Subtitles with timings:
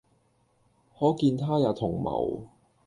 [0.97, 2.47] 可見他也同謀，